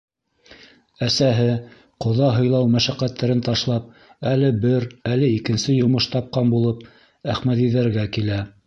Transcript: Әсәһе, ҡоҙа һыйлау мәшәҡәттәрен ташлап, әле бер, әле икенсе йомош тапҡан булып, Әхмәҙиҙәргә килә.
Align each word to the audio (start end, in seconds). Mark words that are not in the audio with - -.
Әсәһе, 1.07 1.45
ҡоҙа 2.05 2.31
һыйлау 2.37 2.71
мәшәҡәттәрен 2.77 3.45
ташлап, 3.49 3.93
әле 4.33 4.51
бер, 4.67 4.91
әле 5.15 5.33
икенсе 5.39 5.79
йомош 5.81 6.13
тапҡан 6.17 6.53
булып, 6.57 6.87
Әхмәҙиҙәргә 7.37 8.13
килә. 8.19 8.47